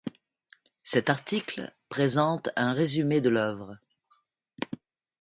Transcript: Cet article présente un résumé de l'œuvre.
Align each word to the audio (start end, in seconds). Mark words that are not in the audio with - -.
Cet 0.81 1.11
article 1.11 1.75
présente 1.87 2.49
un 2.55 2.73
résumé 2.73 3.21
de 3.21 3.29
l'œuvre. 3.29 3.77